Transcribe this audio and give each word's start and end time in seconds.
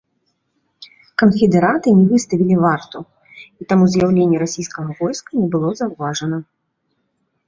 Канфедэраты 1.21 1.87
не 1.97 2.05
выставілі 2.13 2.55
варту, 2.63 2.99
і 3.63 3.67
таму 3.73 3.83
з'яўленне 3.97 4.37
расійскага 4.45 4.89
войска 5.03 5.31
не 5.43 5.47
было 5.57 5.69
заўважана. 5.81 6.37